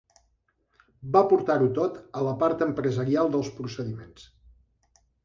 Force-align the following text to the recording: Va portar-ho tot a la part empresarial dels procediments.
Va 1.15 1.21
portar-ho 1.33 1.67
tot 1.79 1.99
a 2.21 2.23
la 2.29 2.31
part 2.45 2.63
empresarial 2.67 3.29
dels 3.37 3.53
procediments. 3.59 4.25